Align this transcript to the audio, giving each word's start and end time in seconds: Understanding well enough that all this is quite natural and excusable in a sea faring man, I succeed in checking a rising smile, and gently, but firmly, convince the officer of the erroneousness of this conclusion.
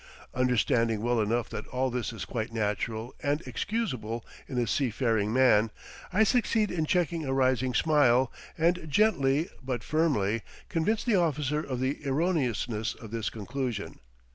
Understanding 0.33 1.03
well 1.03 1.21
enough 1.21 1.47
that 1.49 1.67
all 1.67 1.91
this 1.91 2.11
is 2.11 2.25
quite 2.25 2.51
natural 2.51 3.13
and 3.21 3.39
excusable 3.41 4.25
in 4.47 4.57
a 4.57 4.65
sea 4.65 4.89
faring 4.89 5.31
man, 5.31 5.69
I 6.11 6.23
succeed 6.23 6.71
in 6.71 6.87
checking 6.87 7.23
a 7.23 7.31
rising 7.33 7.75
smile, 7.75 8.31
and 8.57 8.87
gently, 8.89 9.49
but 9.63 9.83
firmly, 9.83 10.41
convince 10.69 11.03
the 11.03 11.17
officer 11.17 11.59
of 11.59 11.79
the 11.79 11.99
erroneousness 12.03 12.95
of 12.95 13.11
this 13.11 13.29
conclusion. 13.29 13.99